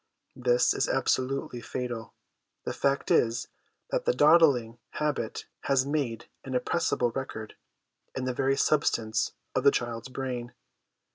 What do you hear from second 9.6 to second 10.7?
the child's brain.